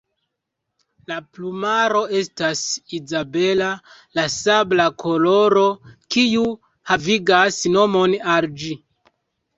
La 1.09 1.17
plumaro 1.37 1.99
estas 2.19 2.63
izabela, 2.99 3.67
la 4.21 4.25
sabla 4.37 4.87
koloro 5.05 5.67
kiu 6.17 6.47
havigas 6.93 7.61
nomon 7.77 8.17
al 8.39 8.49
ĝi. 8.63 8.77